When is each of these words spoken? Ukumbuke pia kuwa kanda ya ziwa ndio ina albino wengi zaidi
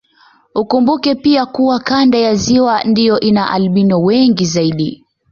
Ukumbuke 0.55 1.15
pia 1.15 1.45
kuwa 1.45 1.79
kanda 1.79 2.17
ya 2.17 2.35
ziwa 2.35 2.83
ndio 2.83 3.19
ina 3.19 3.49
albino 3.51 4.01
wengi 4.01 4.45
zaidi 4.45 5.05